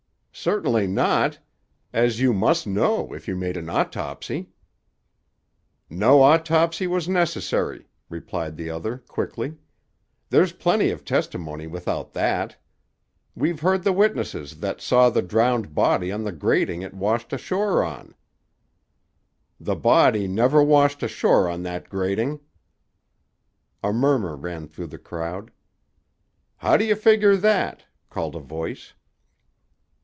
[0.33, 1.37] "Certainly not!
[1.93, 4.49] As you must know, if you made an autopsy."
[5.87, 9.57] "No autopsy was necessary," replied the other quickly.
[10.31, 12.55] "There's plenty of testimony without that.
[13.35, 17.83] We've heard the witnesses that saw the drowned body on the grating it washed ashore
[17.83, 18.15] on."
[19.59, 22.39] "The body never washed ashore on that grating."
[23.83, 25.51] A murmur ran through the crowd.
[26.57, 28.93] "How do you figure that?" called a voice.